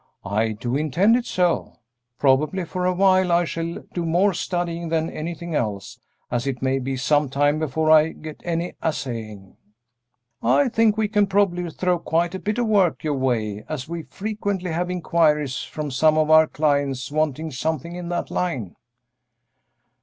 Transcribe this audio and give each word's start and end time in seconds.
"I 0.25 0.53
do 0.53 0.75
intend 0.75 1.15
it 1.15 1.27
so. 1.27 1.75
Probably 2.17 2.65
for 2.65 2.87
a 2.87 2.91
while 2.95 3.31
I 3.31 3.45
shall 3.45 3.83
do 3.93 4.03
more 4.03 4.33
studying 4.33 4.89
than 4.89 5.11
anything 5.11 5.53
else, 5.53 5.99
as 6.31 6.47
it 6.47 6.59
may 6.59 6.79
be 6.79 6.97
some 6.97 7.29
time 7.29 7.59
before 7.59 7.91
I 7.91 8.07
get 8.13 8.41
any 8.43 8.73
assaying." 8.81 9.57
"I 10.41 10.69
think 10.69 10.97
we 10.97 11.07
can 11.07 11.27
probably 11.27 11.69
throw 11.69 11.99
quite 11.99 12.33
a 12.33 12.39
bit 12.39 12.57
of 12.57 12.65
work 12.65 13.03
your 13.03 13.13
way, 13.13 13.63
as 13.69 13.87
we 13.87 14.01
frequently 14.01 14.71
have 14.71 14.89
inquiries 14.89 15.59
from 15.61 15.91
some 15.91 16.17
of 16.17 16.31
our 16.31 16.47
clients 16.47 17.11
wanting 17.11 17.51
something 17.51 17.93
in 17.93 18.09
that 18.09 18.31
line." 18.31 18.75